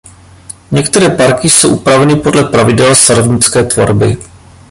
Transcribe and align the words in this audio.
Některé 0.71 1.09
parky 1.09 1.49
jsou 1.49 1.69
upraveny 1.75 2.15
podle 2.15 2.43
pravidel 2.45 2.95
sadovnické 2.95 3.63
tvorby. 3.63 4.17